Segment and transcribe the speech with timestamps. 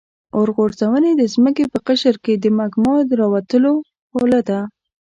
[0.37, 3.73] اورغورځونې د ځمکې په قشر کې د مګما د راوتلو
[4.09, 4.59] خوله ده.